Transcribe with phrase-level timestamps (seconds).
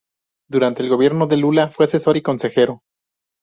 [0.49, 2.81] Durante el gobierno de Lula fue asesor y consejero.